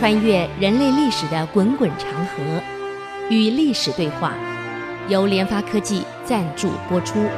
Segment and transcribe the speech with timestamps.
[0.00, 2.62] 穿越人类历史的滚滚长河，
[3.28, 4.34] 与历史对话，
[5.10, 7.28] 由联发科技赞助播出。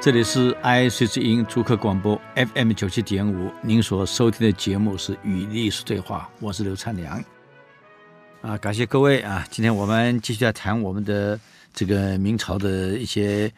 [0.00, 7.22] 这里是 IC 之音主客广播 FM 九七点五，您所收听的节目是《与历史对话》，我是刘灿良。
[8.42, 9.46] 啊，感谢各位啊！
[9.52, 11.38] 今天我们继续来谈我们的
[11.72, 13.48] 这个明朝的一些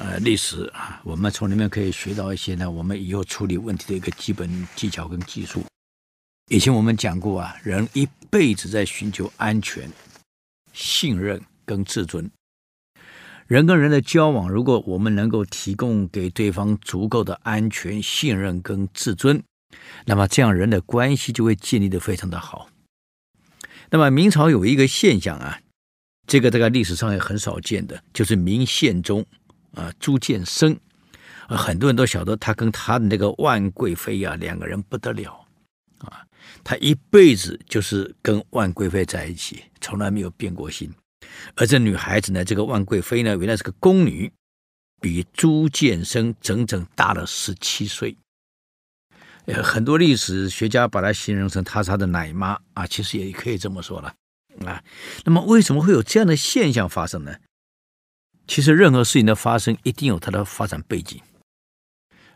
[0.00, 5.62] 呃历史啊，我们从里面可以学到一些呢，我们以后处理问题的一个基本技巧跟技术。
[6.50, 9.90] 以前我们讲过啊，人一辈子在寻求安全、
[10.72, 12.30] 信任跟自尊。
[13.46, 19.42] 人跟人的交往，如果我们能够提供给对方足够的安全、信任跟自尊，
[20.06, 22.68] 那么这样人的关系就会建立的非常的好。
[23.90, 25.60] 那么明朝有一个现象啊，
[26.26, 29.26] 这个这个历史上也很少见的，就是明宪宗
[29.74, 30.78] 啊朱见深，
[31.48, 35.46] 啊很多人都晓得他跟他的那个万贵妃呀、啊、两个人不得了
[35.98, 36.24] 啊，
[36.64, 40.90] 他一辈子就是跟万贵妃在一起，从来没有变过心。
[41.54, 44.32] 而这女孩子呢，这个万贵妃呢，原来是个宫女，
[45.00, 48.16] 比朱见深整整大了十七岁。
[49.62, 54.14] 很多历史学家把她形容成她是她的奶妈啊，其实也可以这么说了
[54.64, 54.82] 啊。
[55.24, 57.34] 那么为什么会有这样的现象发生呢？
[58.46, 61.20] 其实任何事情的发生一定有它的发展背景，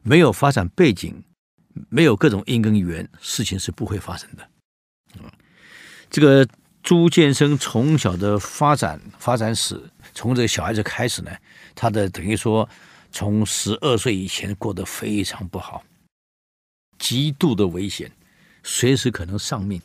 [0.03, 1.25] 没有发展背景，
[1.89, 4.43] 没有各种因跟缘，事情是不会发生的。
[5.23, 5.33] 啊，
[6.09, 6.47] 这个
[6.83, 9.83] 朱见深从小的发展发展史，
[10.15, 11.31] 从这个小孩子开始呢，
[11.75, 12.69] 他的等于说
[13.11, 15.85] 从十二岁以前过得非常不好。
[16.97, 18.11] 极度的危险，
[18.63, 19.83] 随时可能丧命。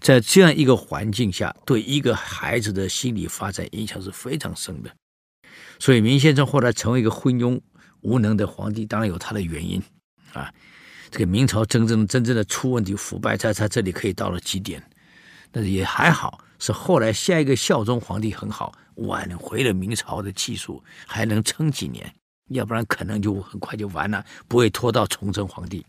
[0.00, 4.90] 在这样一个环境下，对一个孩子的心理发展影响是非常深的。
[5.78, 7.60] 所以明先生后来成为一个昏庸
[8.00, 9.82] 无能的皇帝，当然有他的原因
[10.32, 10.52] 啊。
[11.10, 14.82] 这个明朝真正真正的出问题、腐败，在他这里可以到了极点。
[15.50, 22.12] 但是也还好，是后来下一个孝宗皇帝很好，挽回了明朝的气数，还能撑几年。
[22.50, 25.86] 要不然可能就很快就完了，不会拖到崇祯皇帝。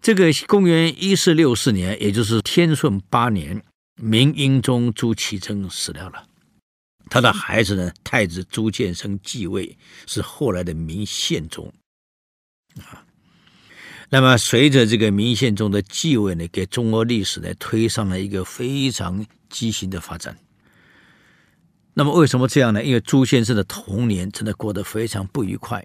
[0.00, 3.62] 这个公元一四六四年，也就是天顺八年，
[3.96, 6.25] 明英宗朱祁镇死掉了。
[7.08, 11.72] 他的孩子呢，太子朱见深继位，是后来的明宪宗。
[12.80, 13.04] 啊，
[14.10, 20.36] 那么随着这个明宪宗的继位呢，给中国历史呢推上了一个非常畸形的发展。
[21.94, 22.84] 那么为什么这样呢？
[22.84, 25.82] 因为朱先生的童年真的过得非常不愉快。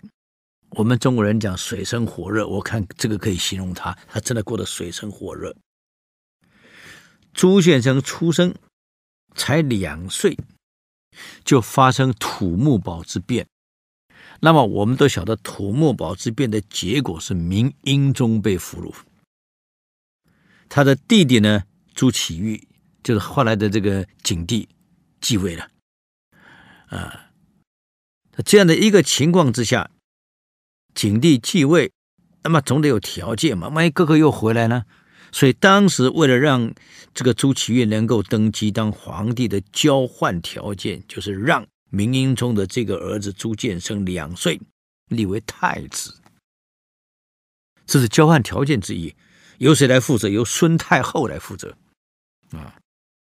[0.71, 5.55] 我们中国人讲水深火热，我看这个可以形容他，他真的过得水深火热。
[7.33, 8.53] 朱先生出生
[9.35, 10.37] 才两岁，
[11.43, 13.47] 就发生土木堡之变。
[14.39, 18.93] 那么我们都晓得，土木堡之变的结果是明英宗被俘虏，
[20.67, 21.63] 他的弟弟呢，
[21.93, 22.67] 朱祁钰
[23.03, 24.67] 就是后来的这个景帝
[25.19, 25.69] 继位了。
[26.87, 27.31] 啊，
[28.43, 29.91] 这样的一个情况之下。
[30.93, 31.93] 景帝继位，
[32.43, 33.69] 那么总得有条件嘛。
[33.69, 34.83] 万一哥哥又回来呢？
[35.31, 36.73] 所以当时为了让
[37.13, 44.59] 这个朱祁钰能够登基当皇帝的交换条件，就是让明英宗的这个儿子朱见深两岁
[45.09, 46.15] 立为太子，
[47.85, 49.13] 这是交换条件之一。
[49.57, 50.27] 由谁来负责？
[50.27, 51.75] 由孙太后来负责
[52.51, 52.75] 啊。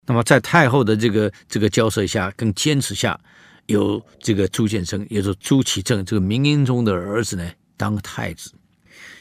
[0.07, 3.19] 那么在太后的这个这个交涉下，跟坚持下。
[3.67, 8.51] 由这个朱见深，也就是朱祁镇，这个明英宗的儿子呢，当太子。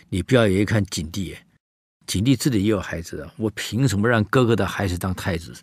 [0.09, 1.37] 你不要以为看景帝，
[2.09, 5.55] 景帝自己也有孩子啊，我凭什么让哥哥的孩子当太子？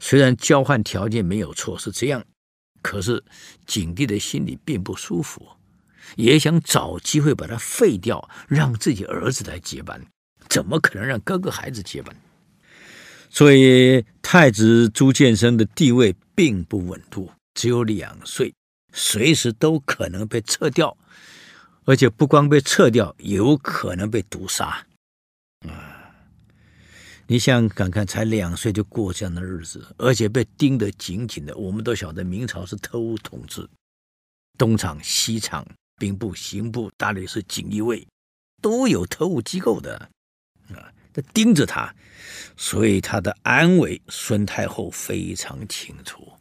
[0.00, 2.24] 虽然交换条件没有错，是这样，
[2.80, 3.22] 可是
[3.66, 5.46] 景帝的心里并不舒服，
[6.16, 10.02] 也想找机会把他废掉，让自己儿子来接班。
[10.48, 12.16] 怎么可能让哥哥孩子接班？
[13.28, 17.30] 所以太子朱见深的地位并不稳固。
[17.52, 18.54] 只有两岁，
[18.94, 20.96] 随时都可能被撤掉，
[21.84, 24.86] 而且不光被撤掉，有可能被毒杀。
[27.30, 31.56] 你想想看，才两岁就过这样的日子，而且被盯得紧紧的。
[31.56, 33.64] 我们都晓得，明朝是特务统治，
[34.58, 35.64] 东厂、西厂、
[35.96, 38.04] 兵部、刑部、大理寺、锦衣卫
[38.60, 39.96] 都有特务机构的
[40.74, 41.94] 啊，在盯着他，
[42.56, 46.32] 所以他的安危，孙太后非常清楚。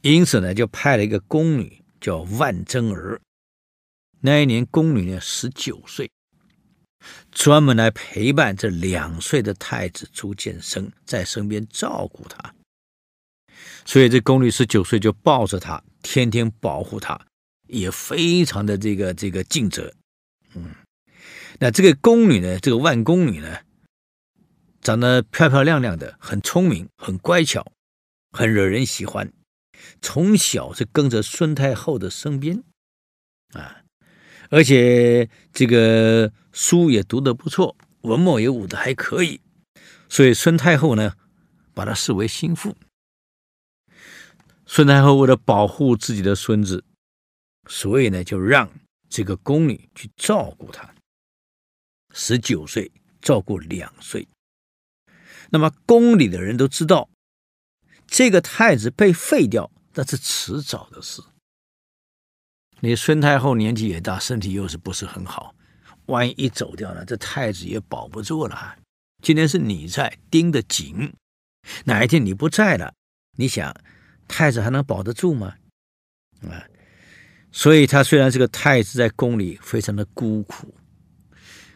[0.00, 3.20] 因此呢，就派了一个宫女叫万贞儿。
[4.22, 6.10] 那一年宫女呢十九岁，
[7.30, 12.54] 专门来陪伴这两岁的太子朱见深，在身边照顾他。
[13.84, 17.18] 所以这宫女十九岁就抱着他，天天保护他，
[17.68, 19.94] 也非常的这个这个尽责。
[20.54, 20.74] 嗯，
[21.58, 23.60] 那这个宫女呢，这个万宫女呢，
[24.82, 27.72] 长得漂漂亮亮的，很聪明，很乖巧，
[28.30, 29.32] 很惹人喜欢。
[30.02, 32.62] 从小是跟着孙太后的身边，
[33.52, 33.82] 啊，
[34.50, 39.40] 而且这个书也读得不错，文墨也舞得还可以，
[40.08, 41.14] 所以孙太后呢，
[41.74, 42.76] 把他视为心腹。
[44.66, 46.84] 孙太后为了保护自己的孙子，
[47.68, 48.70] 所以呢，就让
[49.08, 50.94] 这个宫女去照顾他。
[52.14, 52.90] 十九岁
[53.20, 54.28] 照顾两岁，
[55.50, 57.08] 那么宫里的人都知道，
[58.06, 59.70] 这个太子被废掉。
[59.94, 61.20] 那是迟早的事。
[62.80, 65.54] 你孙太后年纪也大，身体又是不是很好，
[66.06, 68.76] 万一一走掉了，这太子也保不住了。
[69.20, 71.12] 今天是你在盯得紧，
[71.84, 72.94] 哪一天你不在了，
[73.36, 73.74] 你想
[74.28, 75.54] 太子还能保得住吗？
[76.42, 76.62] 啊，
[77.50, 80.72] 所以他虽然是个太子，在宫里非常的孤苦，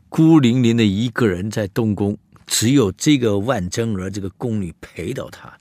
[0.09, 2.17] 孤零零的一个人在东宫，
[2.47, 5.59] 只有这个万贞儿这个宫女陪到他。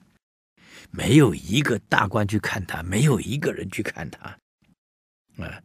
[0.92, 4.38] 没有一个大官去看他，没有一个人去看他，
[5.38, 5.62] 啊，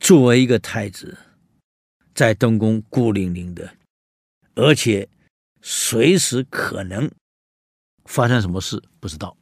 [0.00, 1.16] 作为一个太子，
[2.14, 3.76] 在东宫孤零零的，
[4.54, 5.08] 而且
[5.60, 7.10] 随时可能
[8.04, 9.36] 发生什么事不知道。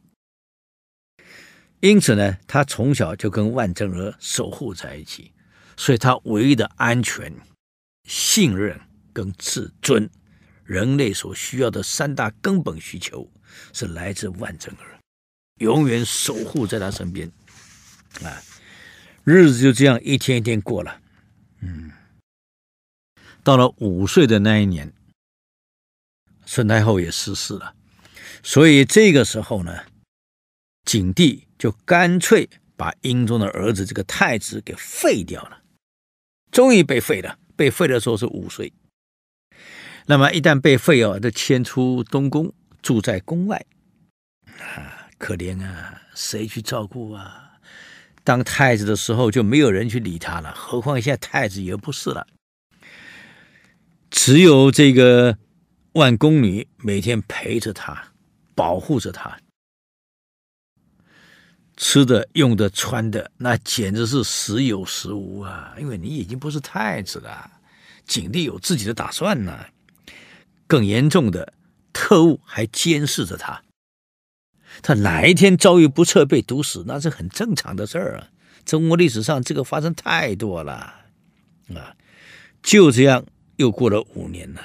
[1.79, 5.33] 因此呢，他从小就跟万贞儿守护在一起，
[5.75, 7.33] 所以他唯一的安全、
[8.07, 8.79] 信任
[9.11, 10.09] 跟自尊，
[10.63, 13.29] 人类所需要的三大根本需求。
[13.73, 14.97] 是来自万贞儿，
[15.57, 17.29] 永远守护在他身边，
[18.23, 18.41] 啊，
[19.23, 21.01] 日子就这样一天一天过了，
[21.61, 21.91] 嗯，
[23.43, 24.93] 到了五岁的那一年，
[26.45, 27.75] 孙太后也逝世了，
[28.43, 29.85] 所以这个时候呢，
[30.85, 35.61] 景帝就干脆把英宗的儿子这个太子给废掉了，
[36.51, 38.73] 终于被废了，被废的时候是五岁，
[40.07, 42.53] 那么一旦被废哦，就迁出东宫。
[42.81, 43.63] 住在宫外，
[44.57, 47.50] 啊，可怜啊，谁去照顾啊？
[48.23, 52.27] 当太子的时候就没有人去理他了，何况现在太子也不是了，
[54.09, 55.37] 只有这个
[55.93, 58.13] 万宫女每天陪着他，
[58.53, 59.39] 保护着他，
[61.75, 65.75] 吃的、用的、穿的，那简直是时有时无啊！
[65.79, 67.49] 因为你已经不是太子了，
[68.05, 69.65] 景帝有自己的打算呢，
[70.67, 71.53] 更严重的。
[71.93, 73.61] 特务还监视着他，
[74.81, 78.27] 他哪一天遭遇不测被毒死，那是很正常的事儿啊。
[78.63, 80.73] 中国历史上这个发生太多了
[81.73, 81.95] 啊，
[82.61, 83.25] 就这样
[83.55, 84.61] 又过了五年了。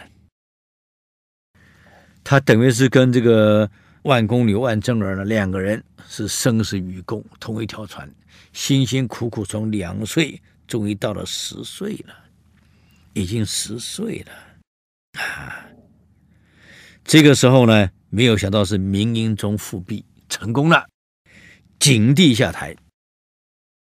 [2.23, 3.71] 他等于是跟这个
[4.03, 8.13] 万公女万贞儿呢，两个人是生死与共，同一条船，
[8.53, 12.15] 辛辛苦苦从两岁，终于到了十岁了，
[13.15, 15.67] 已经十岁了啊。
[17.05, 20.89] 这个时候呢，没有想到是明英宗复辟成功了，
[21.79, 22.75] 景帝下台，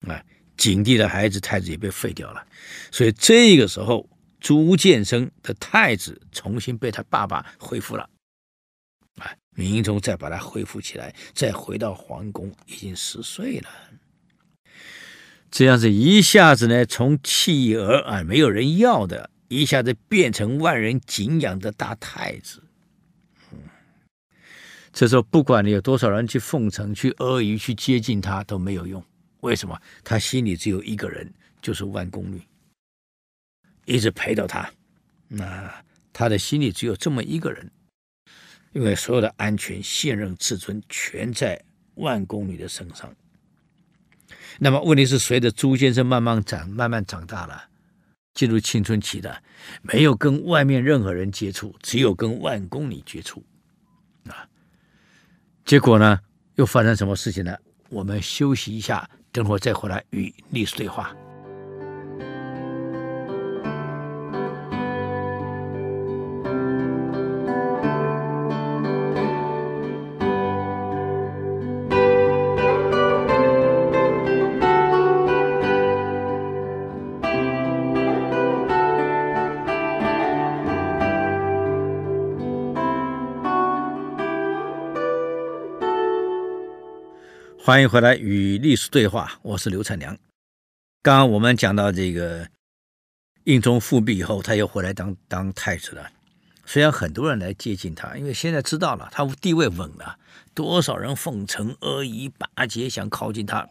[0.06, 0.22] 啊，
[0.58, 2.46] 景帝的孩子太子也被废掉了，
[2.92, 4.10] 所以这个时候
[4.42, 8.10] 朱见深的太子重新被他爸爸恢复了，
[9.20, 13.70] 啊，明英宗再把他恢复起来，再回到皇宫，已经十岁了，
[15.50, 22.64] 这样子一下子呢，从弃儿啊没有人要的，一下子变成万人敬仰的大太子。
[24.96, 29.04] 这时候，不管你有多少人去奉承、去阿谀、去接近他，都没有用。
[29.42, 29.78] 为什么？
[30.06, 31.30] 他心里只有一个人，
[31.62, 32.42] 就是万公女，
[33.84, 34.72] 一直陪着他。
[35.28, 35.84] 那
[36.14, 37.70] 他的心里只有这么一个人，
[38.72, 41.62] 因为所有的安全、信任、自尊全在
[41.96, 43.14] 万公女的身上。
[44.60, 47.68] 那么问题是，随着朱先生慢慢长、慢慢长大了，
[48.34, 49.44] 进入青春期的，
[49.82, 53.44] 没有跟外面任何人接触，只有跟万公女接触。
[54.30, 54.48] 啊
[55.66, 56.20] 结果呢，
[56.56, 57.58] 又发生什么事情呢？
[57.90, 61.12] 我们休息一下，等会再回来与历史对话。
[87.66, 90.16] 欢迎回来与历史对话，我是刘灿良。
[91.02, 92.48] 刚刚我们讲到这个
[93.46, 96.12] 英宗复辟以后，他又回来当当太子了。
[96.64, 100.20] 虽然很多人来接近他，因为现在知道了他地位稳了，
[100.54, 103.68] 多少人奉承阿谀巴结，想靠近他。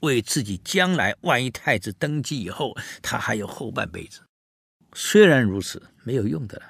[0.00, 4.22] 为自己将来万一太子登基以后，他还有后半辈子。
[4.92, 6.64] 虽然如此，没有用的了。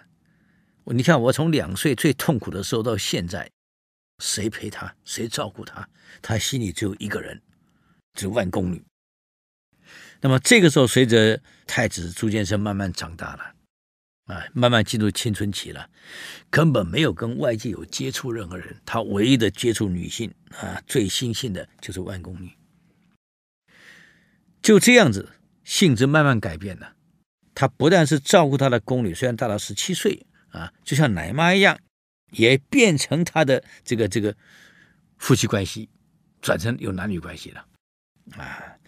[0.95, 3.51] 你看，我从两岁最痛苦的时候到现在，
[4.19, 4.95] 谁陪他？
[5.05, 5.89] 谁照顾他？
[6.23, 7.43] 他心里只有一个人，
[8.15, 8.83] 就是万宫女。
[10.21, 15.91] 那么这个时候，随着太子朱见深慢慢长大了，啊，慢慢进入青春期了，
[16.51, 18.81] 根本没有跟外界有接触任何人。
[18.85, 22.53] 他唯一的接触女性啊，最亲近的就是万宫女。
[24.63, 25.33] 就这样子，
[25.65, 26.95] 性质慢慢改变了。
[27.55, 30.27] 他不但是照顾他的宫女，虽然大了十七岁。
[30.51, 31.79] 啊，就像奶妈一样，
[32.37, 34.35] 也变成他的这个这个
[35.19, 35.89] 夫妻关系，
[36.41, 37.67] 转成有男女关系了。
[38.37, 38.79] 啊，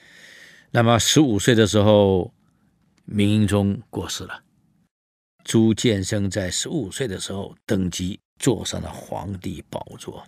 [0.70, 2.32] 那么十五岁的时候，
[3.04, 4.42] 明英宗过世了，
[5.44, 10.26] 朱见深在十五岁的时候登基，坐上了皇帝宝座。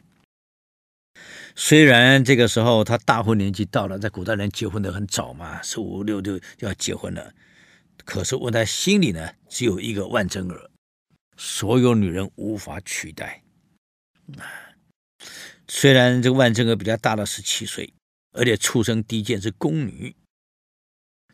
[1.55, 7.35] 虽然这个时候他大婚年纪到了，在古代人结婚的很早嘛，十五六就就要结婚了，
[8.05, 10.70] 可是问他心里呢，只有一个万贞儿。
[11.43, 13.43] 所有女人无法取代
[14.37, 14.45] 啊。
[15.67, 17.95] 虽然这个万贞儿比较大了十七岁，
[18.33, 20.15] 而且出生低贱是宫女，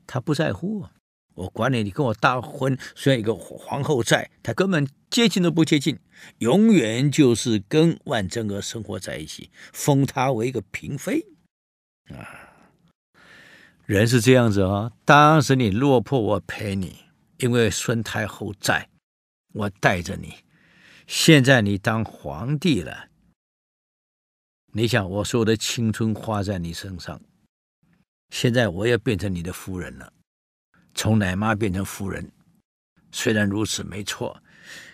[0.07, 0.87] 她不在乎。
[1.35, 5.99] 我管你，你跟我大婚，虽然一个皇后在，她根本接近都不接近，
[6.39, 11.27] 永远就是跟万贞儿生活在一起，封她为一个嫔妃。
[12.15, 12.71] 啊，
[13.85, 17.07] 人是这样子啊、哦，当时你落魄，我陪你，
[17.39, 18.89] 因为孙太后在。
[19.57, 20.35] 我带着你，
[21.07, 23.09] 现在你当皇帝了。
[24.73, 27.19] 你想，我所有的青春花在你身上，
[28.29, 30.13] 现在我也变成你的夫人了，
[30.95, 32.31] 从奶妈变成夫人。
[33.11, 34.43] 虽然如此，没错，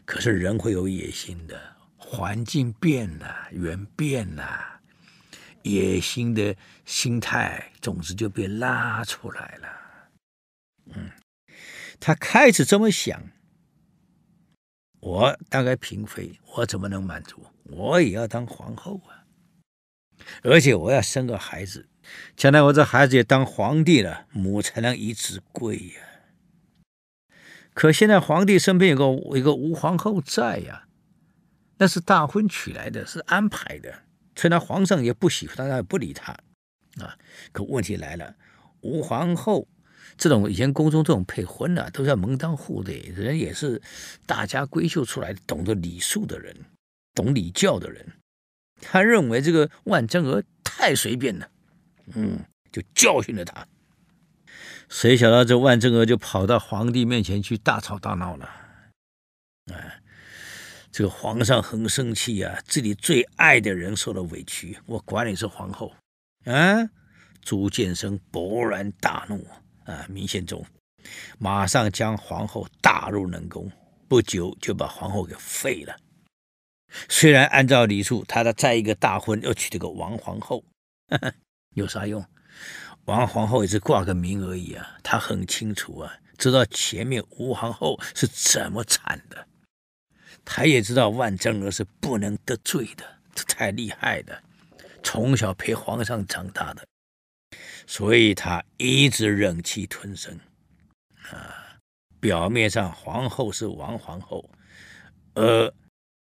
[0.05, 4.81] 可是人会有野心的，环境变了，人变了，
[5.63, 6.55] 野心的
[6.85, 9.69] 心态总之就被拉出来了。
[10.95, 11.11] 嗯，
[11.99, 13.21] 他开始这么想。
[15.03, 17.45] 我当个嫔妃，我怎么能满足？
[17.65, 19.27] 我也要当皇后啊！
[20.45, 21.89] 而且我要生个孩子，
[22.37, 25.95] 将来我这孩子也当皇帝了，母才能以子贵呀。
[27.75, 30.87] 可现在皇帝身边有个一个吴皇后在呀，
[31.79, 34.05] 那是大婚娶来的，是安排的。
[34.37, 36.33] 虽然皇上也不喜欢他，他也不理他
[37.01, 37.19] 啊。
[37.51, 38.37] 可问题来了，
[38.83, 39.67] 吴皇后。
[40.23, 43.83] 这种以前宫中这种配婚的、啊，都是要门当户对，人也是
[44.25, 46.55] 大家闺秀出来，懂得礼数的人，
[47.13, 48.07] 懂礼教的人。
[48.81, 51.51] 他认为这个万贞儿太随便了，
[52.15, 52.39] 嗯，
[52.71, 53.67] 就教训了他。
[54.89, 58.49] 谁想到这万贞儿就跑到皇帝面前去大吵大闹了，
[59.73, 60.01] 哎，
[60.93, 65.93] 这个皇上很生气、啊，自己最爱的人受了委屈，我管你是皇后
[66.45, 66.89] 啊！
[67.43, 69.45] 朱见深勃然大怒。
[69.85, 70.65] 啊明宪宗
[71.39, 73.71] 马上将皇后打入冷宫，
[74.09, 75.97] 不久就把皇后给废了。
[77.09, 80.63] 虽然按照礼数，他的再一个大婚又娶了个王皇后，
[81.09, 81.35] 呵呵，
[81.75, 82.25] 有啥用？
[83.07, 84.99] 王皇后也是挂个名而已啊。
[85.03, 89.47] 他很清楚啊，知道前面吴皇后是怎么惨的，
[90.45, 94.43] 他也知道万贞儿是不能得罪的，这太厉害的，
[95.03, 96.85] 从小陪皇上长大的。
[97.95, 100.41] 所以他一直忍气吞声，
[101.31, 101.77] 啊，
[102.21, 104.49] 表面上皇后是王皇后，
[105.35, 105.75] 而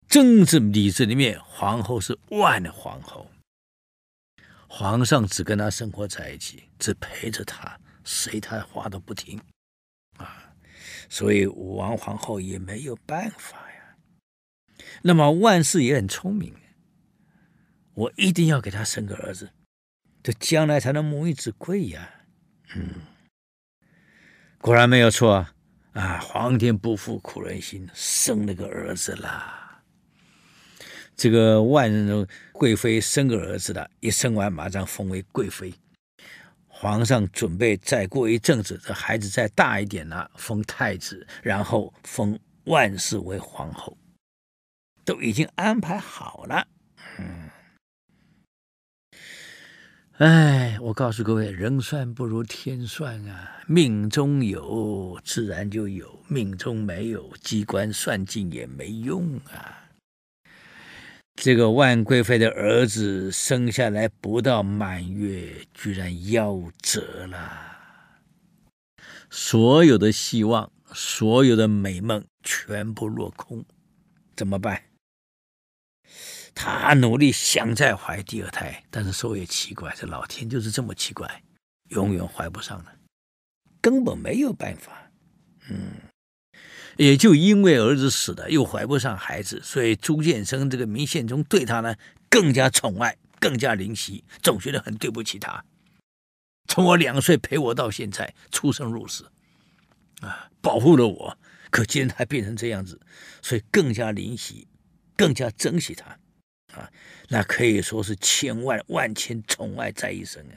[0.08, 3.30] 政治理智里面皇后是万皇后。
[4.66, 9.38] 皇上只跟他生活在一起，只陪着他，随他话都不听，
[10.16, 10.54] 啊，
[11.10, 13.98] 所以王皇后也没有办法呀。
[15.02, 16.54] 那么万氏也很聪明，
[17.92, 19.50] 我一定要给他生个儿子。
[20.28, 22.11] 这将来才能母以子贵呀，
[22.76, 22.97] 嗯，
[24.61, 25.54] 果然没有错啊！
[25.94, 29.80] 啊，皇天不负苦人心，生了个儿子啦。
[31.16, 31.90] 这个万
[32.52, 35.73] 贵妃生个儿子了，一生完马上封为贵妃。
[36.66, 43.97] 皇上准备再过一阵子，这孩子再大一点了，封太子，然后封万氏为皇后，
[45.06, 46.68] 都已经安排好了。
[47.18, 47.48] 嗯。
[50.18, 53.62] 哎，我告诉各位，人算不如天算啊！
[53.68, 59.90] 命中有，自然就有；命中没有，机关算尽也没用啊！
[61.37, 68.18] 这个万贵妃的儿子生下来不到满月，居然夭折了，
[69.30, 73.64] 所有的希望，所有的美梦，全部落空，
[74.34, 74.82] 怎么办？
[76.60, 81.40] 他努力想再怀第二胎，但是说也奇怪，这老天就是这么奇怪
[81.90, 82.92] 永远怀不上了，
[83.80, 85.08] 根本没有办法。
[85.70, 85.92] 嗯，
[86.96, 91.94] 也就因为儿子死了，又怀不上孩子，所以朱见深这个明宪宗对他呢
[92.28, 95.64] 更加宠爱，更加怜惜，总觉得很对不起他。
[96.66, 99.30] 从我两岁陪我到现在，出生入死，
[100.22, 101.38] 啊，保护了我。
[101.70, 103.00] 可今天他变成这样子，
[103.40, 104.66] 所以更加怜惜，
[105.16, 106.18] 更加珍惜他，
[106.78, 106.90] 啊，
[107.28, 110.54] 那可以说是千万万千宠爱在一身啊。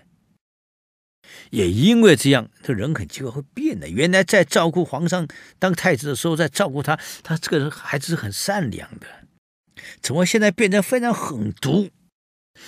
[1.49, 3.87] 也因为这样，这人很奇怪会变的。
[3.87, 5.27] 原来在照顾皇上
[5.59, 9.07] 当太子的时候，在照顾他，他这个人还是很善良的，
[10.01, 11.89] 怎么现在变成非常狠毒？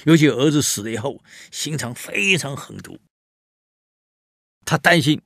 [0.05, 2.99] 尤其儿子死了以后，心肠非常狠毒。
[4.65, 5.21] 他担心，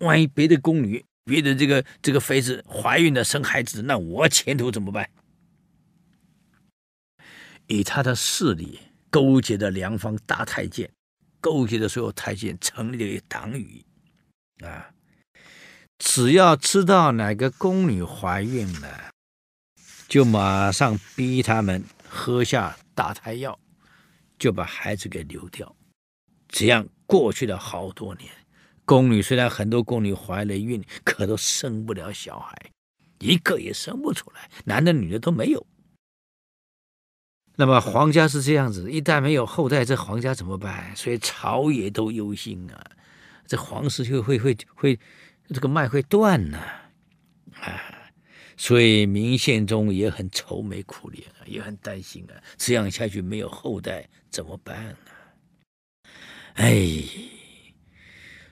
[0.00, 5.08] 万一别的宫女、别的这个这个妃子怀孕了生孩子，那我前途怎么办？
[7.72, 10.90] 以他的势力，勾结的梁方大太监。
[11.40, 13.82] 勾结的所有太监成立了一党羽，
[14.60, 14.90] 啊，
[15.98, 19.10] 只要知道哪个宫女怀孕了，
[20.06, 23.58] 就马上逼他们喝下打胎药，
[24.38, 25.74] 就把孩子给流掉。
[26.48, 28.30] 这样过去了好多年，
[28.84, 32.54] 宫女虽然很多宫女怀了孕，可都生不了小孩，
[33.18, 35.66] 一个也生不出来，男的女的都没有。
[37.54, 40.96] 那么皇家是这样子，一旦没有后代，这皇家怎么办？
[40.96, 42.90] 所以朝野都忧心啊，
[43.46, 44.98] 这皇室就会会会
[45.48, 46.58] 这个脉会断呐，
[47.60, 48.10] 啊，
[48.56, 54.96] 所以明宪宗也很愁眉苦脸啊，也很担心啊，这样下去没有后代怎么办呢？
[56.54, 57.04] 哎，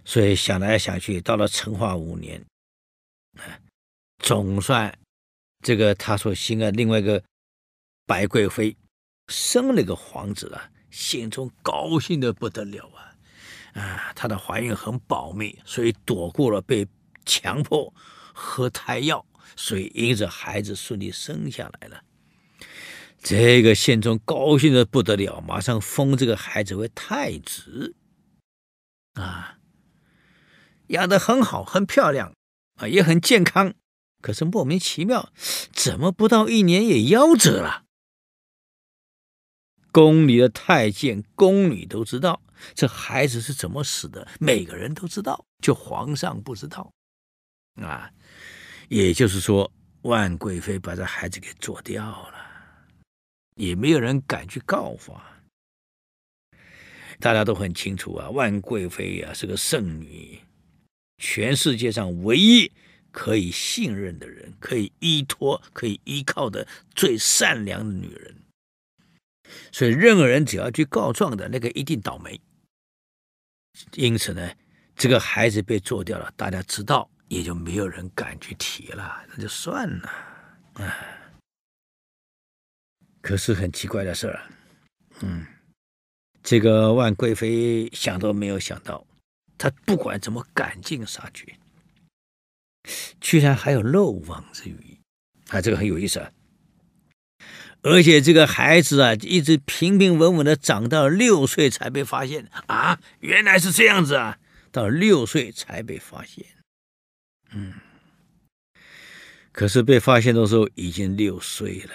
[0.05, 2.45] 所以想来想去，到了成化五年，
[3.39, 3.59] 啊，
[4.19, 4.95] 总算
[5.65, 7.23] 这个他所心爱另外一个
[8.07, 8.77] 白贵妃。
[9.31, 13.15] 生了个皇子啊，宪宗高兴的不得了啊！
[13.81, 16.87] 啊，她的怀孕很保密，所以躲过了被
[17.25, 17.95] 强迫
[18.35, 22.03] 喝胎药，所以因着孩子顺利生下来了。
[23.23, 27.95] 这个宪宗高兴的不得了，马上封这个孩子为太子
[29.15, 29.59] 啊，
[30.89, 32.33] 养得很好，很漂亮
[32.77, 33.75] 啊，也很健康。
[34.21, 35.31] 可是莫名其妙，
[35.73, 37.85] 怎么不到一年也夭折了？
[39.93, 42.41] 宫里的太监、宫女都知道
[42.75, 46.93] 这孩子是怎么死的，每个人都知道，就皇上不知道，
[47.81, 48.11] 啊，
[48.89, 49.71] 也就是说，
[50.03, 52.35] 万贵妃把这孩子给做掉了，
[53.57, 55.43] 也没有人敢去告发。
[57.19, 60.41] 大家都很清楚啊，万贵妃啊是个圣女，
[61.19, 62.71] 全世界上唯一
[63.11, 68.35] 可以信任的人，可以依托、可以依靠的最善良的女人。
[69.73, 72.41] 所以，任何人只要去告状的那个一定倒霉。
[73.95, 74.53] 因此呢，
[74.97, 80.11] 这个孩子被做掉了，大家知道，也就没有人敢去提了，那就算了。
[80.75, 81.33] 哎，
[83.21, 84.43] 可是很奇怪的事儿，
[85.21, 85.47] 嗯，
[86.43, 89.07] 这个万贵妃想都没有想到，
[89.57, 91.57] 她不管怎么赶尽杀绝，
[93.21, 94.99] 居然还有漏网之鱼，
[95.49, 96.33] 啊，这个很有意思啊。
[97.83, 103.01] 而且这个孩子啊，一直平平稳稳的长到六岁才被发现啊！
[103.21, 104.39] 原来是这样子啊，
[104.71, 106.45] 到六岁才被发现。
[107.53, 107.73] 嗯，
[109.51, 111.93] 可是被发现的时候已经六岁了，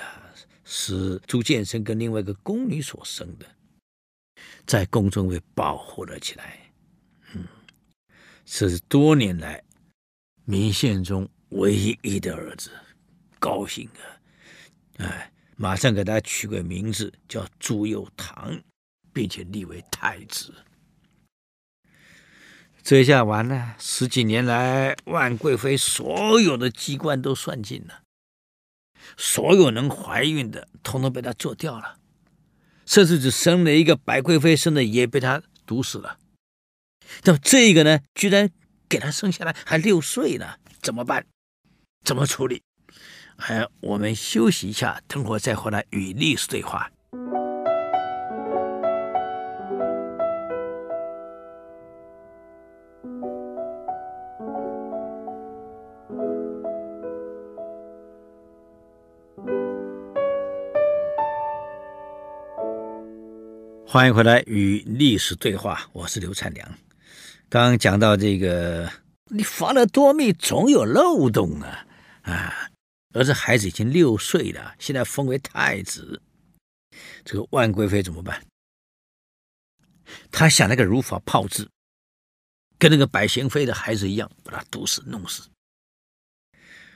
[0.63, 3.45] 是朱见深跟另外一个宫女所生的，
[4.65, 6.59] 在宫中被保护了起来。
[7.35, 7.45] 嗯，
[8.43, 9.61] 这是多年来
[10.45, 12.71] 明宪宗唯一的儿子，
[13.37, 13.87] 高兴
[14.97, 15.05] 啊！
[15.05, 15.31] 哎。
[15.55, 18.61] 马上给他取个名字，叫朱佑樘，
[19.13, 20.53] 并且立为太子。
[22.83, 28.03] 这下完了，十几年来，万贵妃所有的机关都算尽了，
[29.17, 31.97] 所有能怀孕的，统统被他做掉了，
[32.85, 36.19] 甚至只生了一个白贵妃生的，也被他毒死了。
[37.23, 38.51] 那么这个呢，居然
[38.87, 41.25] 给他生下来还六岁呢，怎么办？
[42.03, 42.61] 怎么处理？
[43.37, 46.89] 哎，我们休息一下，等会儿再回来与历史对话。
[63.87, 66.67] 欢迎回来与历史对话，我是刘灿良。
[67.47, 68.89] 刚讲到这个，
[69.29, 71.85] 你防了多密，总有漏洞啊
[72.23, 72.53] 啊！
[73.15, 76.21] 而这孩子已经六岁了，现在封为太子，
[77.23, 78.45] 这个万贵妃怎么办？
[80.29, 81.69] 他想了个如法炮制，
[82.77, 85.49] 跟那个百贤妃的孩子一样，把他毒死弄死。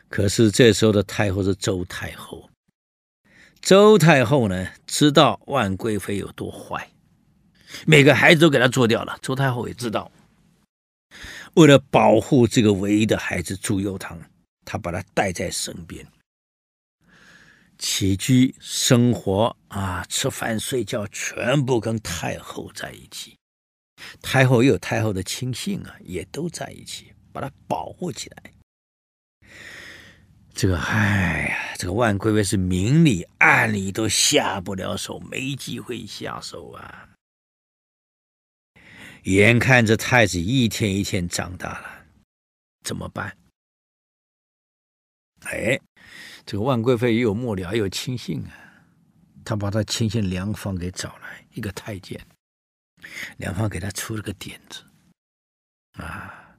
[0.10, 2.50] 可是这时候的太后是周太后，
[3.62, 6.92] 周太后呢，知道万贵妃有多坏，
[7.88, 9.18] 每个孩子都给她做掉了。
[9.22, 10.12] 周太后也知道，
[11.54, 14.18] 为了保护这个唯一的孩子朱祐樘，
[14.72, 16.06] 他把他带在身边。
[17.80, 23.36] 起居生活啊，吃饭睡觉，全部跟太后在一起。
[24.22, 28.54] 太后也有太后的亲信啊，也都在一起，把她保护起来。
[30.54, 37.10] 这个，哎呀，这个万贵妃是明里暗里都下不了手，没机会下手啊。
[39.24, 42.06] 眼看着太子一天一天长大了，
[42.84, 43.36] 怎么办？
[45.46, 45.80] 哎。
[46.46, 48.52] 这个万贵妃也有幕僚，也有亲信啊。
[49.46, 52.20] 他把他亲信梁芳给找来，一个太监。
[53.38, 54.84] 梁芳给他出了个点子
[55.94, 56.58] 啊，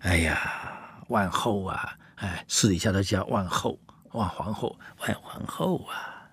[0.00, 3.78] 哎呀，万后啊，哎，私底下都叫万后、
[4.12, 6.32] 万皇后、万皇后啊。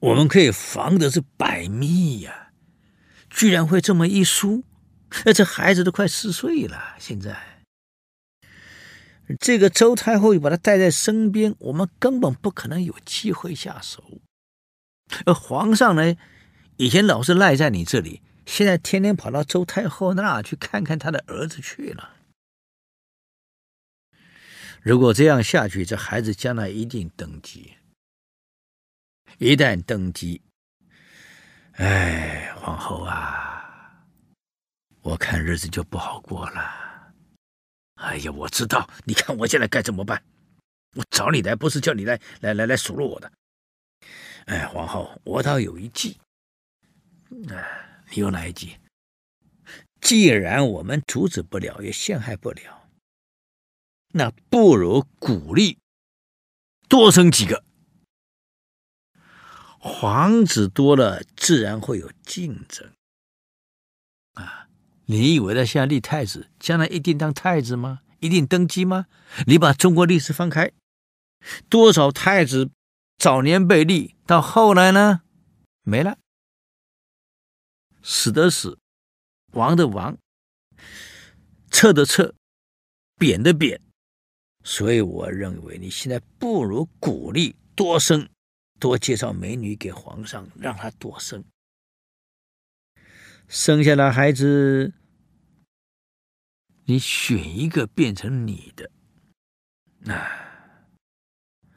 [0.00, 2.52] 我们可以防的是百密呀，
[3.28, 4.64] 居然会这么一输，
[5.34, 7.51] 这孩子都快四岁了，现在。
[9.40, 14.20] 这个周太后又把他带在身边，我们根本不可能有机会下手。
[15.24, 16.16] 而皇上呢，
[16.76, 22.16] 以前老是赖在你这里，现在天天跑到周太后那去看看他的儿子去了。
[24.82, 27.74] 如果这样下去，这孩子将来一定登基。
[29.38, 30.42] 一旦登基，
[31.74, 34.04] 哎，皇后啊，
[35.02, 36.81] 我看日子就不好过了。
[38.02, 40.22] 哎呀，我知道， 你看我现在该怎么办？
[40.96, 43.32] 我找你来不是叫你来来来来数落我的。
[44.46, 46.18] 哎，皇后，我倒有一计。
[47.48, 48.76] 哎，你有哪一计？
[50.00, 52.88] 既然我们阻止不了，也陷害不了，
[54.08, 55.78] 那不如鼓励
[56.88, 57.64] 多生几个。
[59.78, 62.92] 皇子多了，自然会有竞争。
[65.12, 68.00] 你以为他现在立太子，将来一定当太子吗？
[68.20, 69.08] 一定登基吗？
[69.46, 70.72] 你把中国历史翻开，
[71.68, 72.70] 多少太子
[73.18, 75.20] 早年被立，到后来呢，
[75.82, 76.16] 没了，
[78.02, 78.78] 死的死，
[79.52, 80.16] 亡的亡，
[81.70, 82.34] 撤的撤，
[83.18, 83.82] 贬的贬。
[84.64, 88.26] 所以我认为你现在不如鼓励多生，
[88.80, 91.44] 多介绍美女给皇上，让他多生。
[93.48, 94.94] 生下来孩子，
[96.84, 98.90] 你选一个变成你的。
[99.98, 100.26] 那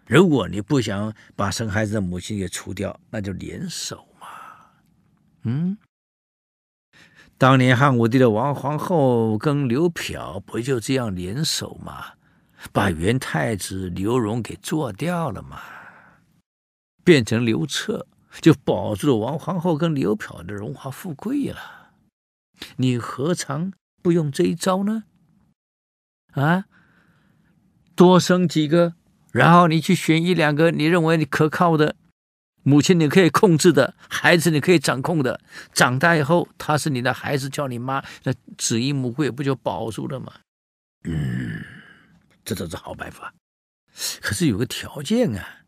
[0.05, 4.27] 如果你不想把生孩子的母亲给除掉，那就联手嘛。
[5.43, 5.77] 嗯，
[7.37, 12.13] 当年汉武帝的王皇后跟刘嫖不就这样联手吗？
[12.71, 15.61] 把元太子刘荣给做掉了嘛，
[17.03, 18.07] 变成刘彻。
[18.41, 21.93] 就保住了王皇后跟刘嫖的荣华富贵了，
[22.75, 23.71] 你何尝
[24.05, 25.05] 不用这一招呢？
[26.33, 26.65] 啊，
[27.95, 28.93] 多生几个，
[29.31, 31.95] 然后你去选一两个你认为你可靠的
[32.61, 35.41] 母亲，你可以控制的孩子，你可以掌控的，
[35.73, 40.31] 长大以后他是你的孩子，叫你妈，那子婴母贵不就保住了吗？
[41.05, 41.65] 嗯，
[42.43, 43.33] 这都是好办法，
[44.21, 45.61] 可是有个条件啊。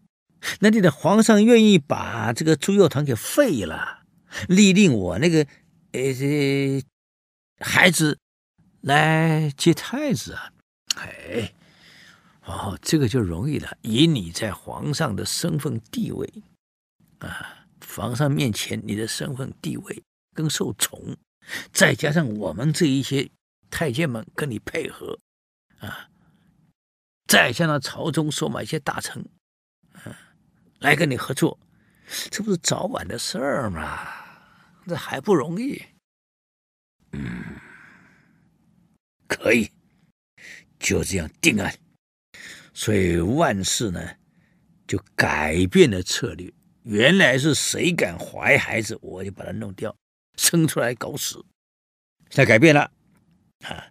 [0.60, 4.04] 那你的皇上愿意把这个朱祐樘给废了，
[4.48, 5.40] 立令我那个
[5.94, 6.84] 呃这
[7.60, 8.20] 孩子
[8.88, 10.52] 来接太子啊？
[10.96, 11.54] 哎，
[12.46, 13.78] 哦，这个就容易了。
[13.82, 16.28] 以你在皇上的身份地位
[17.20, 21.18] 啊，皇上面前你的身份地位更受宠，
[21.72, 23.30] 再加上我们这一些
[23.70, 25.20] 太监们跟你配合
[25.80, 26.10] 啊，
[27.28, 29.24] 再加上朝中收买一些大臣。
[29.94, 30.16] 啊
[30.80, 31.60] 来跟你合作，
[32.30, 34.08] 这不是早晚的事儿吗？
[34.86, 35.84] 这还不容易。
[37.14, 37.60] 嗯，
[39.48, 39.72] 可以，
[40.78, 41.74] 就这样定案。
[42.74, 44.02] 所以万事呢，
[44.86, 46.52] 就改变了策略。
[46.84, 49.96] 原来是谁敢怀孩子，我就把他弄掉，
[50.36, 51.46] 生出来搞死。
[52.30, 52.92] 现在改变了，
[53.64, 53.88] 啊，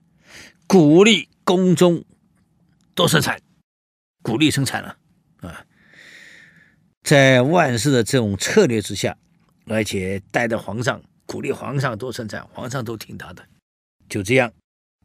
[0.67, 2.05] 鼓励宫中
[2.95, 3.41] 多生产，
[4.23, 4.99] 鼓励生产了，
[5.39, 5.65] 啊。
[7.03, 9.17] 在万世的这种策略之下，
[9.65, 13.49] 而且带着皇上，鼓励皇上多生产，皇上都听他的，
[14.07, 14.53] 就这样，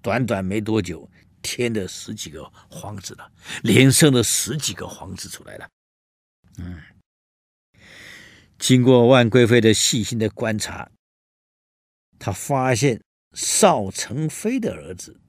[0.01, 1.09] 短短没多久，
[1.41, 3.31] 添了十几个皇子了，
[3.63, 5.69] 连生了十几个皇子出来了。
[6.57, 6.81] 嗯，
[8.57, 10.91] 经过万贵妃的细心的观察，
[12.19, 13.01] 她发现
[13.33, 15.19] 邵成飞的儿子，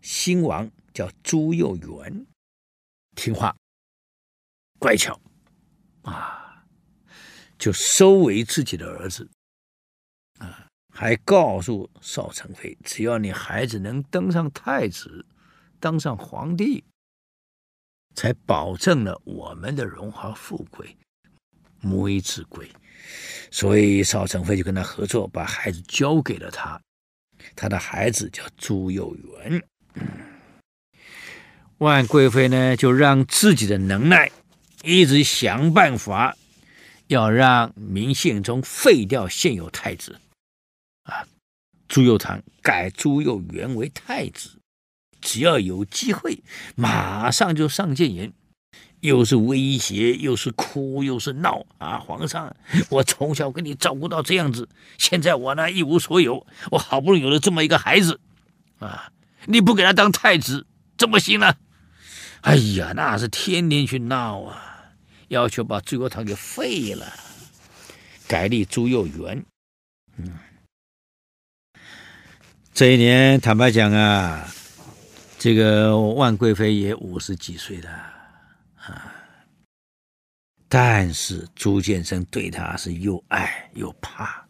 [0.00, 2.26] 新王叫朱佑元，
[3.14, 3.56] 听话、
[4.78, 5.20] 乖巧，
[6.02, 6.64] 啊，
[7.58, 9.28] 就收为自己的儿子，
[10.90, 15.24] 还告诉邵成飞，只要你孩子能登上太子，
[15.78, 16.84] 当上皇帝，
[18.14, 20.96] 才保证了我们的荣华富贵，
[21.80, 22.68] 母以子贵。
[23.50, 26.80] 所以邵成飞就跟他合作，把孩子交给了他。
[27.56, 29.62] 他的孩子叫朱佑元。
[31.78, 34.30] 万贵妃呢，就让自己的能耐，
[34.82, 36.36] 一直想办法，
[37.06, 40.20] 要让明宪宗废掉现有太子，
[41.10, 41.26] 啊，
[41.88, 44.60] 朱佑樘改朱佑元为太子，
[45.20, 46.42] 只要有机会，
[46.76, 48.32] 马上就上谏言。
[49.00, 51.98] 又是威胁，又是哭，又是闹啊！
[51.98, 52.54] 皇上，
[52.90, 54.68] 我从小给你照顾到这样子，
[54.98, 58.20] 现在我呢一无所有，我好不容易有了这么一个孩子，
[58.78, 59.10] 啊，
[59.46, 60.66] 你不给他当太子，
[60.98, 61.56] 怎么行呢？
[62.42, 64.92] 哎呀，那是天天去闹啊，
[65.28, 67.10] 要求把朱佑樘给废了，
[68.28, 69.42] 改立朱佑元。
[70.18, 70.38] 嗯，
[72.80, 74.48] 这一年坦白讲啊，
[75.38, 77.90] 这个万贵妃也五十几岁了。
[78.76, 79.12] 啊！
[80.66, 84.46] 但是朱见深对她是又爱又怕，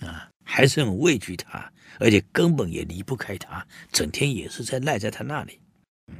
[0.00, 5.60] 啊，还是很畏惧她，而且根本也离不开她，整天也是在赖在她那里。
[6.08, 6.16] 嗯，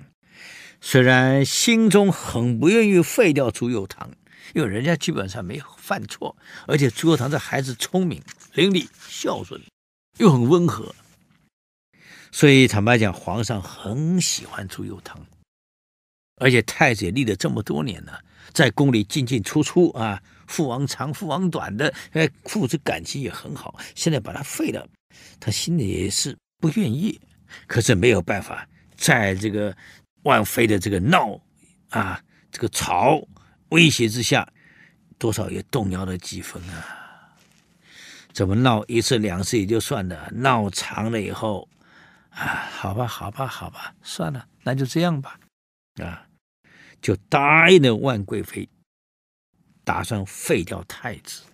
[0.81, 4.07] 虽然心中很不愿意废掉朱佑樘，
[4.55, 6.37] 因为人家基本上没犯错，
[6.69, 8.23] 而且朱佑樘这孩子聪明
[8.55, 9.61] 伶俐、孝顺，
[10.19, 10.95] 又很温和，
[12.33, 15.17] 所以坦白讲，皇上很喜欢朱佑樘。
[16.37, 18.19] 而且太子也立了这么多年了，
[18.53, 23.79] 在宫里进进出出啊，父王长父王短的，哎，父子感情也很好。
[23.95, 24.89] 现在把他废了，
[25.39, 27.21] 他心里也是不愿意，
[27.67, 28.67] 可是没有办法，
[28.97, 29.77] 在这个
[30.23, 31.39] 万妃的这个闹
[31.91, 33.23] 啊，这个吵
[33.69, 34.51] 威胁之下，
[35.19, 37.37] 多少也动摇了几分啊。
[38.33, 41.69] 怎么闹一次两次也就算了，闹长了以后，
[42.31, 45.39] 啊，好吧，好吧，好吧，算了，那就这样吧，
[46.03, 46.27] 啊。
[47.01, 48.69] 就答应了万贵妃，
[49.85, 51.45] 打算废掉太子。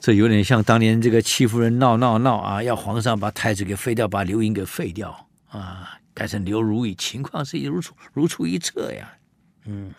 [0.00, 9.18] 这有点像当年这个戚夫人闹闹闹啊，要皇上把太子给废掉，把刘盈给废掉啊，改成刘如意，情况是如出如出一辙呀。
[9.66, 9.92] 嗯，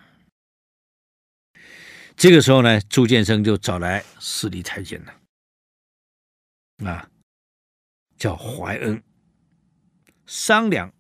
[2.16, 7.08] 这个时候呢，朱见深就找来司礼太监了，啊，
[8.18, 9.04] 叫怀恩，
[10.32, 10.94] 商量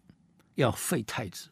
[0.55, 1.51] 要废太子。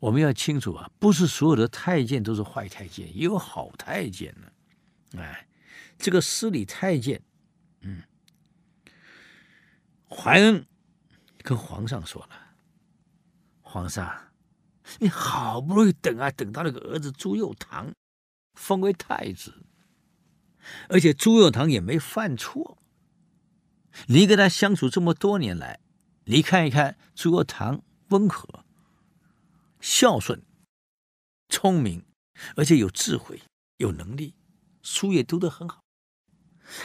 [0.00, 5.18] 我们要清楚啊，不是所有的太监都是坏太监，也有好太监呢。
[5.18, 5.48] 哎，
[5.96, 7.22] 这个司礼太监，
[7.80, 8.02] 嗯，
[10.10, 10.66] 怀恩
[11.38, 12.56] 跟皇上说了
[13.64, 14.32] ：“皇上，
[14.98, 17.94] 你好不容易等啊，等到那个儿子朱佑樘
[18.52, 19.64] 封为太子，
[20.90, 22.76] 而且朱佑樘也没犯错。
[24.08, 25.80] 你跟他相处这么多年来，
[26.24, 28.64] 你看一看朱佑樘温和。”
[29.80, 30.42] 孝顺、
[31.48, 32.04] 聪明，
[32.56, 33.42] 而且有智慧、
[33.76, 34.34] 有能力，
[34.82, 35.82] 书也读得很好。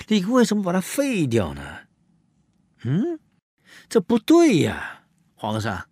[0.10, 1.88] 你为什么把他废掉呢？
[2.84, 3.20] 嗯，
[3.88, 5.88] 这不对呀，皇上！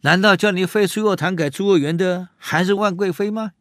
[0.00, 3.52] 难道叫你废朱佑樘改朱佑元的还是万贵妃吗？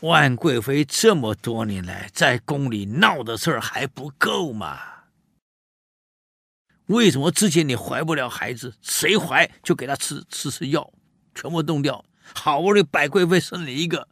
[0.00, 4.93] 万贵妃这么多年来在宫里闹的事儿还不够吗？
[6.86, 10.92] 为什么之前你怀不了孩子，谁怀就给他吃吃吃药，
[11.34, 12.04] 全部冻掉？
[12.34, 14.08] 好不容易百贵妃生了一个，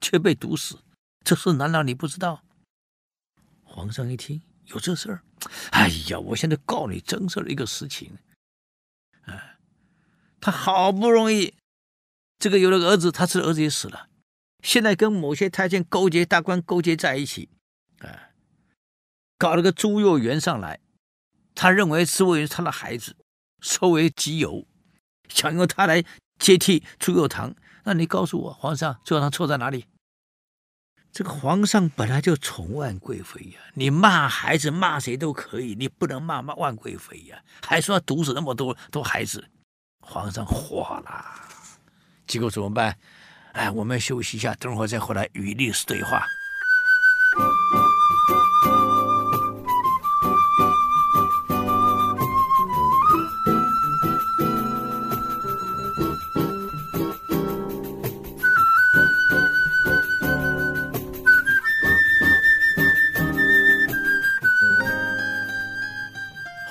[0.00, 0.80] 却被毒死，
[1.24, 2.42] 这事难道你不知道？
[3.62, 5.22] 皇上一听有这事儿，
[5.70, 8.16] 哎呀，我现在告你真事儿一个实情。
[9.26, 9.56] 哎，
[10.40, 11.54] 他好不容易
[12.38, 14.08] 这个有了个儿子，他这儿子也死了，
[14.62, 17.48] 现在跟某些太监勾结大官勾结在一起，
[17.98, 18.32] 哎，
[19.38, 20.80] 搞了个朱佑元上来。
[21.56, 23.16] 他认为是为他的孩子
[23.60, 24.64] 收为己有，
[25.28, 26.04] 想用他来
[26.38, 27.54] 接替朱佑樘。
[27.82, 29.86] 那你告诉我，皇上朱佑樘错在哪里？
[31.10, 39.48] 这个皇上本来就宠万贵妃呀，你骂孩子骂谁都可以，你不能骂骂万贵妃呀，还说要毒死那么多多孩子，
[40.00, 41.24] 皇上火了。
[42.26, 42.98] 结果怎么办？
[43.52, 46.22] 哎，我们休息一下，等会儿再回来与历史对话。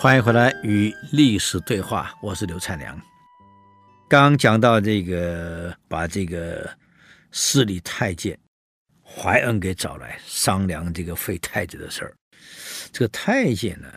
[0.05, 3.01] 欢迎回来与历史对话，我是刘灿良。
[4.07, 6.77] 刚讲到这个，把这个
[7.31, 8.39] 司礼太监
[9.03, 12.15] 怀恩给找来商量这个废太子的事儿。
[12.93, 13.89] 这个太监呢，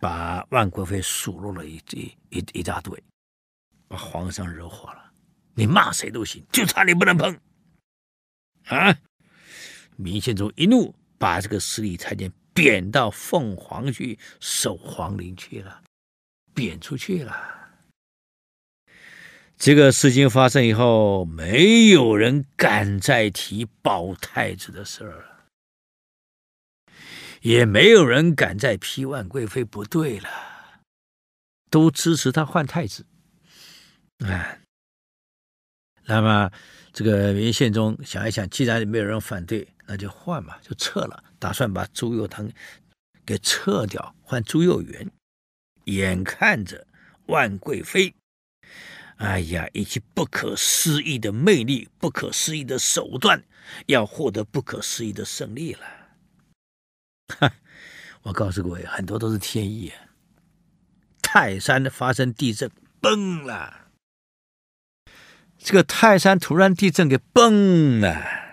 [0.00, 3.00] 把万贵妃数落了一一一一大堆，
[3.86, 5.12] 把皇上惹火了。
[5.54, 7.38] 你骂谁都行，就差你不能碰
[8.64, 8.98] 啊！
[9.94, 12.32] 明宪宗一怒，把这个司礼太监。
[12.56, 15.82] 贬到凤凰去守皇陵去了，
[16.54, 17.54] 贬出去了。
[19.58, 25.44] 这个事情发生以后，没有人敢再提保太子的事儿了，
[27.42, 30.30] 也没有人敢再批万贵妃不对了，
[31.70, 33.04] 都支持他换太子。
[34.24, 34.60] 哎，
[36.04, 36.50] 那么
[36.94, 39.68] 这个明宪宗想一想，既然没有人反对。
[39.86, 42.50] 那就换嘛，就撤了，打算把朱佑樘
[43.24, 45.10] 给撤掉，换朱佑元。
[45.84, 46.86] 眼看着
[47.26, 48.12] 万贵妃，
[49.18, 53.44] 哎呀，以其不可思议的魅力、不可思议的手段，
[53.86, 55.80] 要获得不可思议的胜利了。
[58.22, 60.10] 我告诉各位，很多都是天意啊！
[61.22, 62.68] 泰山发生地震，
[63.00, 63.90] 崩了。
[65.58, 68.45] 这个泰山突然地震，给崩了。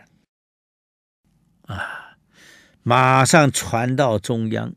[2.84, 4.74] 马上传到中央。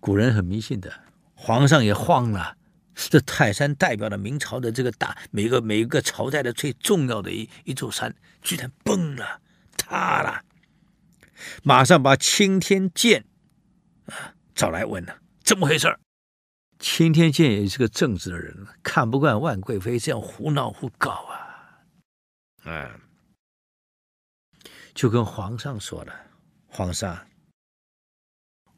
[0.00, 0.92] 古人很迷信的，
[1.34, 2.56] 皇上也慌了。
[2.94, 9.40] 这泰山代表了明朝的这个大每个每个朝代的最重要的一一座山，居然崩了，
[9.76, 10.44] 塌了。
[11.62, 13.24] 马上把钦天监
[14.06, 15.98] 啊找来问了，怎么回事？
[16.78, 21.84] 钦天监也是个正直的人，看不惯万贵妃这样胡闹胡搞啊，
[22.64, 23.00] 嗯。
[24.92, 26.12] 就跟皇上说了
[26.72, 27.26] ：“皇上，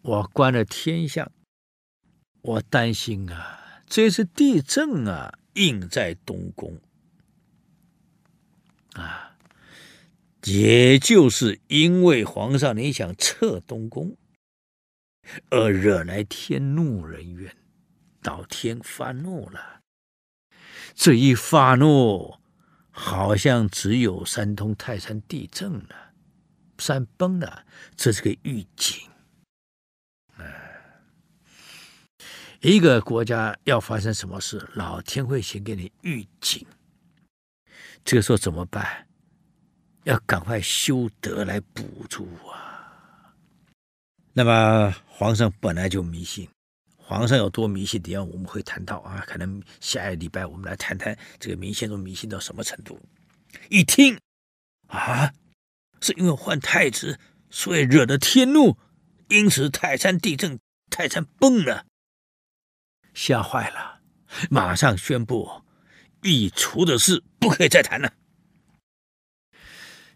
[0.01, 1.31] 我观了天象，
[2.41, 6.81] 我担心啊，这次地震啊，应在东宫
[8.95, 9.37] 啊，
[10.45, 14.17] 也就是因为皇上你想撤东宫，
[15.51, 17.55] 而惹来天怒人怨，
[18.23, 19.83] 到天发怒了。
[20.95, 22.37] 这一发怒。”
[22.95, 26.12] 好像只有山东泰山地震了，
[26.83, 27.65] 山崩了，
[27.97, 29.09] 这是个预警。
[32.61, 36.67] 一个国家要发生什么事，老天会先给你预警。
[38.05, 39.07] 这个时候怎么办？
[40.05, 43.33] 要赶快修德来补助啊。
[44.33, 46.49] 那么皇上本来就迷信。
[46.97, 48.01] 皇上有多迷信？
[48.01, 52.99] 等下我们会谈到啊，可能下一个礼拜我们来谈谈这个明宪宗迷信到什么程度。
[53.69, 54.19] 一听
[54.89, 55.33] 啊，
[56.03, 58.77] 是因为换太子，所以惹得天怒，
[59.29, 60.59] 因此泰山地震，
[60.91, 61.87] 泰山崩了，
[63.15, 64.01] 吓坏了，
[64.51, 65.63] 马上宣布
[66.23, 68.13] 议除的事不可以再谈了。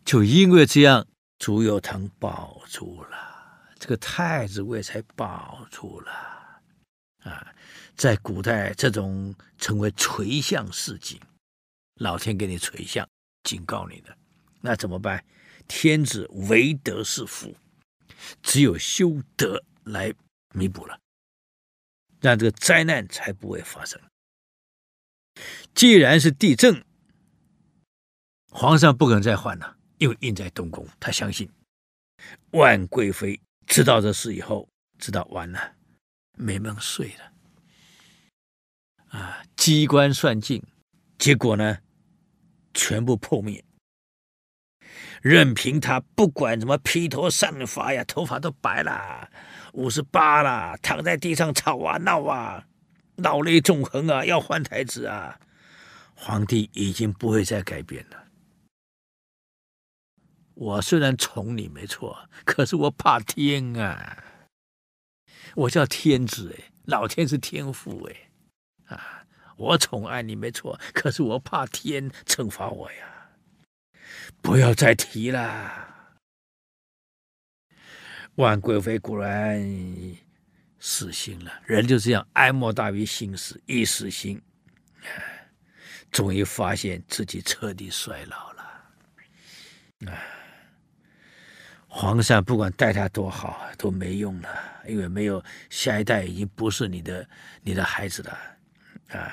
[0.04, 1.06] 就因为这样，
[1.38, 6.10] 朱佑樘保住了，这个太子位才保住了。
[7.24, 7.54] 啊，
[7.96, 11.20] 在古代，这种称为垂象示警，
[11.94, 13.08] 老天给你垂象，
[13.42, 14.16] 警告你的，
[14.60, 15.24] 那怎么办？
[15.68, 17.54] 天子唯德是福，
[18.42, 20.12] 只有修德来
[20.54, 20.98] 弥补了，
[22.20, 24.00] 让这个灾难才不会发生。
[25.74, 26.84] 既然是地震，
[28.50, 31.50] 皇上不可能再换了，因为印在东宫，他相信
[32.52, 35.74] 万贵妃知道这事以后，知道完了。
[36.38, 37.32] 没梦睡了，
[39.18, 39.42] 啊！
[39.56, 40.62] 机关算尽，
[41.16, 41.78] 结果呢，
[42.74, 43.64] 全部破灭。
[45.22, 49.30] 任凭他不管怎么披头散发呀，头发都白了，
[49.72, 52.66] 五十八了，躺在地上吵啊闹啊，
[53.16, 55.38] 老泪纵横啊，要换太子啊！
[56.14, 58.24] 皇帝已经不会再改变了。
[60.54, 64.24] 我虽然宠你没错，可是我怕天啊！
[65.54, 69.24] 我叫天子哎，老天是天父哎，啊，
[69.56, 73.15] 我宠爱你没错，可是我怕天惩罚我呀，
[74.42, 75.84] 不要再提了。
[78.36, 79.66] 万贵妃果然
[80.78, 84.40] 死心了，人就这样，哀莫大于心死，一死心，
[86.10, 88.62] 终于发现自己彻底衰老了，
[90.10, 90.12] 啊。
[91.88, 94.48] 皇上不管待他多好都没用了，
[94.86, 97.26] 因为没有下一代已经不是你的
[97.62, 98.38] 你的孩子了，
[99.18, 99.32] 啊，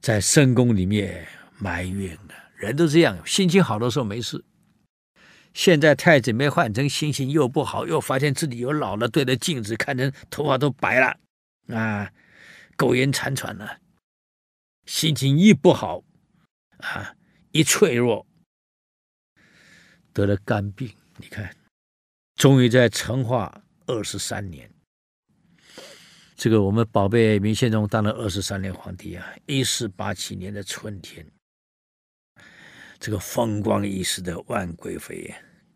[0.00, 1.28] 在深宫里面
[1.58, 4.44] 埋怨了，人都这样，心情好的时候没事，
[5.52, 12.12] 现在太子没换成，心情又不好，又发现自己又老了，对着镜子看人头发都白了，啊，
[12.76, 13.80] 苟延残喘了。
[14.86, 16.04] 心情一不好，
[16.78, 17.16] 啊，
[17.50, 18.24] 一脆弱，
[20.12, 20.88] 得了肝病。
[21.16, 21.52] 你看，
[22.36, 24.72] 终于在成化二十三年，
[26.36, 31.26] 这个我们宝贝明宪宗当了二十三年皇帝啊，一四八七年的春天。
[33.04, 35.34] 这个风光一时的万贵妃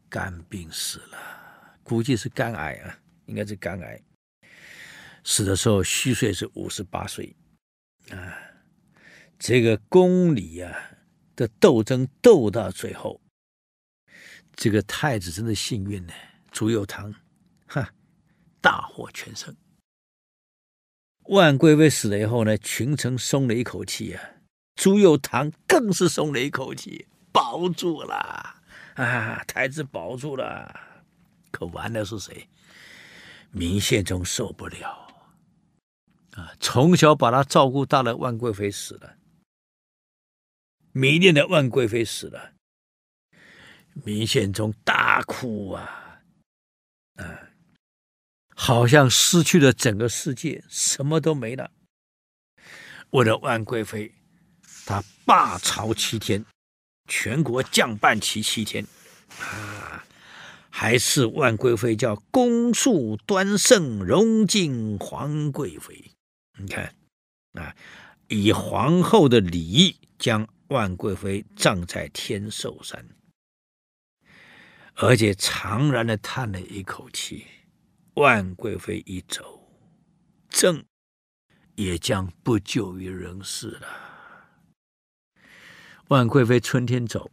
[0.08, 4.00] 肝病死了，估计是肝癌啊，应该是肝癌。
[5.24, 7.34] 死的时候虚岁是五十八岁
[8.10, 8.32] 啊。
[9.40, 10.72] 这个宫里啊
[11.34, 13.20] 的斗争斗到最后，
[14.54, 16.12] 这个太子真的幸运呢，
[16.52, 17.12] 朱佑樘，
[17.66, 17.92] 哈，
[18.60, 19.52] 大获全胜。
[21.24, 24.22] 万贵妃死了以后呢，群臣松了一口气啊，
[24.76, 27.08] 朱佑樘更是松了一口气。
[27.36, 28.14] 保住了
[28.94, 29.44] 啊！
[29.46, 31.04] 太子保住了，
[31.50, 32.48] 可完了是谁？
[33.50, 35.06] 明宪宗受不了
[36.32, 36.54] 啊！
[36.58, 39.18] 从小把他照顾大的万贵妃死了，
[40.92, 42.54] 迷恋的万贵妃死了，
[43.92, 46.22] 明宪宗大哭啊！
[47.16, 47.50] 啊，
[48.54, 51.70] 好像失去了整个世界，什么都没了。
[53.10, 54.14] 为了万贵妃，
[54.86, 56.42] 他罢朝七天。
[57.06, 58.84] 全国降半旗七天，
[59.40, 60.04] 啊，
[60.70, 66.12] 还赐万贵妃叫恭肃端盛荣敬皇贵妃。
[66.58, 66.94] 你看，
[67.52, 67.74] 啊，
[68.28, 73.06] 以皇后的礼仪将万贵妃葬在天寿山，
[74.94, 77.46] 而且长然的叹了一口气：
[78.14, 79.70] 万贵妃一走，
[80.48, 80.84] 朕
[81.74, 84.05] 也将不久于人世了。
[86.08, 87.28] 万贵妃春天走，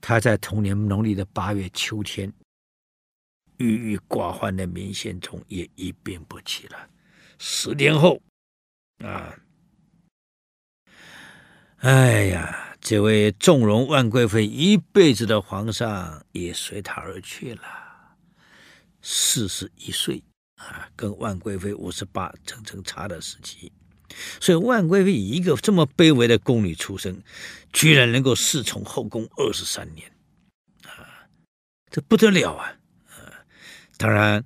[0.00, 2.32] 她在同年农历的八月秋天，
[3.58, 6.88] 郁郁寡欢的明宪宗也一病不起了。
[7.38, 8.18] 十天后，
[9.04, 9.38] 啊，
[11.80, 17.62] 哎呀，这位纵容万贵妃一辈子的皇上也随他而去了，
[19.02, 23.70] 四十一岁啊，跟万贵妃五十八整整差了十七。
[24.40, 27.22] 所以万贵妃一个这么卑微的宫女出身，
[27.72, 30.10] 居然能够侍从后宫二十三年，
[30.84, 31.28] 啊，
[31.90, 32.76] 这不得了啊！
[33.10, 33.44] 啊，
[33.96, 34.44] 当然，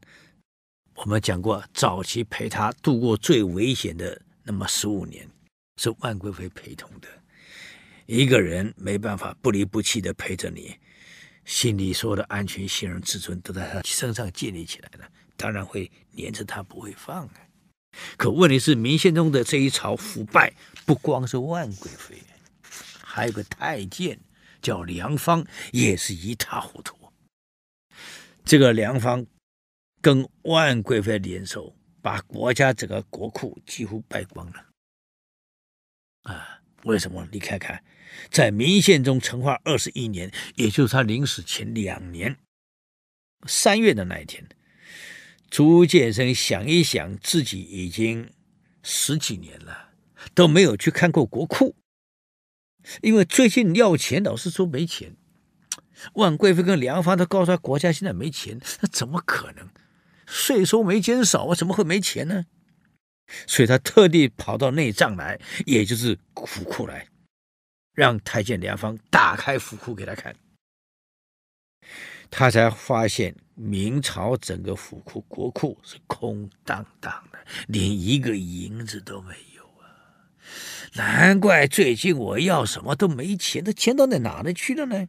[0.95, 5.29] 我们讲过，早期陪她度过最危险的那么十五年，
[5.81, 7.09] 是万贵妃陪同的。
[8.07, 10.77] 一个人没办法不离不弃的陪着你，
[11.45, 17.35] 心里所有的安全、信任、自尊都在她身上建立起来了，当然会黏着她不会放啊。
[18.16, 20.53] 可问题是，明宪宗的这一朝腐败，
[20.84, 22.22] 不光是万贵妃，
[23.03, 24.18] 还有个太监
[24.62, 26.97] 叫梁芳，也是一塌糊涂。
[28.45, 29.26] 这个梁芳
[30.01, 34.66] 跟万贵妃联手，把国家整个国库几乎败光了。
[36.22, 37.26] 啊，为什么？
[37.30, 37.82] 你看看，
[38.30, 42.36] 在明宪宗成化二十一年，也就是他临死前两年，
[43.47, 44.47] 三月的那一天。
[45.51, 48.31] 朱见深想一想，自己已经
[48.85, 49.91] 十几年了，
[50.33, 51.75] 都没有去看过国库，
[53.03, 55.17] 因为最近要钱，老是说没钱。
[56.15, 59.69] 万贵妃跟梁芳都告诉他，国家现在没钱，那怎么可能？
[60.25, 62.47] 税收没减少啊，怎么会没钱呢？
[63.47, 67.09] 所以他特地跑到内帐来，也就是府库来，
[67.93, 70.35] 让太监梁芳打开府库给他看。
[72.31, 79.91] 他才发现明朝整个府库国库是空荡荡的，连一个银子都没有啊！
[80.95, 85.09] 难怪最近我要什么都没钱，这钱到哪哪里去了呢？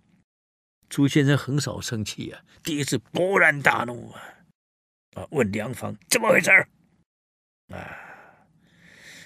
[0.89, 4.21] 朱先生很少生气啊，第一次勃然大怒啊！
[5.15, 6.67] 啊，问梁芳怎么回事儿？
[7.69, 7.97] 啊，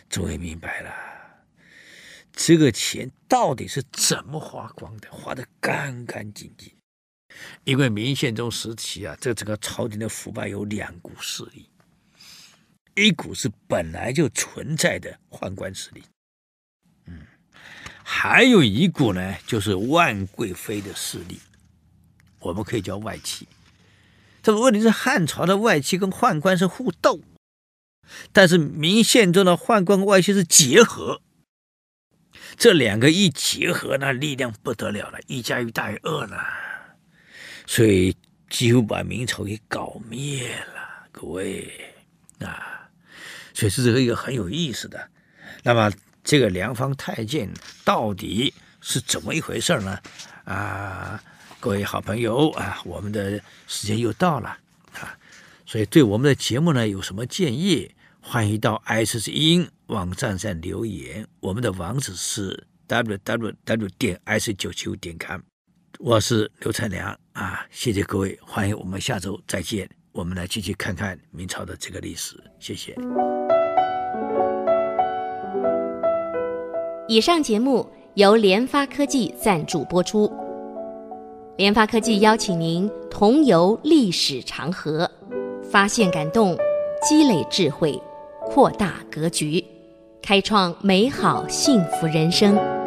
[0.09, 0.93] 终于明白了，
[2.33, 6.74] 这个钱到底是怎么花光的，花得干干净净。
[7.63, 11.69] 因为明宪宗时期啊，这整个朝廷的腐败有两股势力，
[12.95, 16.03] 一股是本来就存在的宦官势力，
[17.07, 17.19] 嗯，
[18.03, 21.39] 还有一股呢，就是万贵妃的势力，
[22.39, 23.47] 我们可以叫外戚。
[24.41, 27.19] 这个问题是汉朝的外戚跟宦官是互斗，
[28.31, 31.21] 但是明宪宗的宦官外戚是结合，
[32.55, 36.37] 这两个一结合，那力量不得了了，一加一大于二呢。
[37.67, 38.15] 所以
[38.49, 41.71] 几乎把明朝给搞灭了，各位
[42.39, 42.89] 啊，
[43.53, 45.09] 所以这是一个很有意思的。
[45.63, 45.91] 那么
[46.23, 47.49] 这个梁方太监
[47.83, 49.99] 到底是怎么一回事呢？
[50.43, 51.21] 啊，
[51.59, 54.57] 各位好朋友啊，我们的时间又到了
[54.93, 55.17] 啊，
[55.65, 57.91] 所以对我们的节目呢有什么建议，
[58.21, 61.27] 欢迎到 IC 之音网站上留言。
[61.39, 65.41] 我们的网址是 www 点 ic 九七五点 com。
[65.99, 69.89] 我是刘灿良啊，谢谢各位，欢迎我们下周再见。
[70.11, 72.95] 我们来继续看看明朝的这个历史，谢谢。
[77.07, 80.31] 以上节目由联发科技赞助播出。
[81.57, 85.09] 联发科技邀请您同游历史长河，
[85.63, 86.57] 发现感动，
[87.07, 87.97] 积累智慧，
[88.41, 89.63] 扩大格局，
[90.21, 92.84] 开创美好幸福人生。